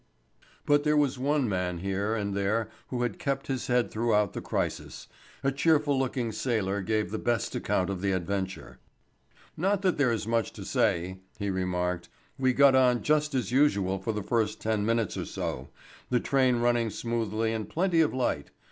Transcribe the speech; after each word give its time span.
But 0.65 0.83
there 0.83 0.97
was 0.97 1.19
one 1.19 1.47
man 1.47 1.77
here 1.77 2.15
and 2.15 2.35
there 2.35 2.71
who 2.87 3.03
had 3.03 3.19
kept 3.19 3.45
his 3.45 3.67
head 3.67 3.91
throughout 3.91 4.33
the 4.33 4.41
crisis. 4.41 5.07
A 5.43 5.51
cheerful 5.51 5.99
looking 5.99 6.31
sailor 6.31 6.81
gave 6.81 7.11
the 7.11 7.19
best 7.19 7.53
account 7.53 7.91
of 7.91 8.01
the 8.01 8.11
adventure. 8.11 8.79
"Not 9.55 9.83
that 9.83 9.99
there 9.99 10.11
is 10.11 10.25
much 10.25 10.53
to 10.53 10.65
say," 10.65 11.19
he 11.37 11.51
remarked. 11.51 12.09
"We 12.39 12.51
got 12.51 12.73
on 12.73 13.03
just 13.03 13.35
as 13.35 13.51
usual 13.51 13.99
for 13.99 14.11
the 14.11 14.23
first 14.23 14.59
ten 14.59 14.87
minutes 14.87 15.17
or 15.17 15.25
so, 15.25 15.69
the 16.09 16.19
train 16.19 16.55
running 16.55 16.89
smoothly 16.89 17.53
and 17.53 17.69
plenty 17.69 18.01
of 18.01 18.11
light. 18.11 18.49